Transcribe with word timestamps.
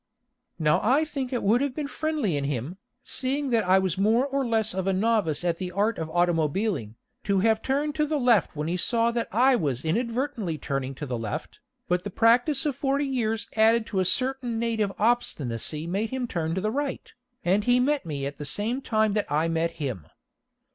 Now 0.57 0.79
I 0.81 1.05
think 1.05 1.31
it 1.31 1.43
would 1.43 1.61
have 1.61 1.75
been 1.75 1.87
friendly 1.87 2.35
in 2.35 2.45
him, 2.45 2.79
seeing 3.03 3.51
that 3.51 3.63
I 3.63 3.77
was 3.77 3.99
more 3.99 4.25
or 4.25 4.43
less 4.43 4.73
of 4.73 4.87
a 4.87 4.93
novice 4.93 5.43
at 5.43 5.57
the 5.57 5.71
art 5.71 5.99
of 5.99 6.09
automobiling, 6.09 6.95
to 7.25 7.41
have 7.41 7.61
turned 7.61 7.93
to 7.93 8.07
the 8.07 8.17
left 8.17 8.55
when 8.55 8.67
he 8.67 8.77
saw 8.77 9.11
that 9.11 9.27
I 9.31 9.55
was 9.55 9.85
inadvertently 9.85 10.57
turning 10.57 10.95
to 10.95 11.05
the 11.05 11.19
left, 11.19 11.59
but 11.87 12.03
the 12.03 12.09
practice 12.09 12.65
of 12.65 12.75
forty 12.75 13.05
years 13.05 13.47
added 13.55 13.85
to 13.85 13.99
a 13.99 14.05
certain 14.05 14.57
native 14.57 14.91
obstinacy 14.97 15.85
made 15.85 16.09
him 16.09 16.25
turn 16.27 16.55
to 16.55 16.61
the 16.61 16.71
right, 16.71 17.13
and 17.45 17.65
he 17.65 17.79
met 17.79 18.03
me 18.03 18.25
at 18.25 18.39
the 18.39 18.43
same 18.43 18.81
time 18.81 19.13
that 19.13 19.31
I 19.31 19.47
met 19.49 19.73
him. 19.73 20.07